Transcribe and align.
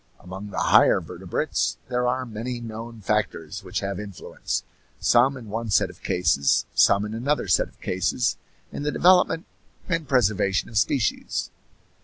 Among 0.19 0.49
the 0.49 0.57
higher 0.57 0.99
vertebrates 0.99 1.77
there 1.87 2.07
are 2.07 2.25
many 2.25 2.59
known 2.59 3.01
factors 3.01 3.63
which 3.63 3.81
have 3.81 3.99
influence, 3.99 4.63
some 4.99 5.37
in 5.37 5.47
one 5.49 5.69
set 5.69 5.91
of 5.91 6.01
cases, 6.01 6.65
some 6.73 7.05
in 7.05 7.13
another 7.13 7.47
set 7.47 7.67
of 7.67 7.79
cases, 7.81 8.35
in 8.71 8.81
the 8.81 8.91
development 8.91 9.45
and 9.87 10.07
preservation 10.07 10.69
of 10.69 10.77
species. 10.79 11.51